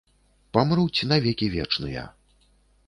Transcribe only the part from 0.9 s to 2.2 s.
на векі вечныя!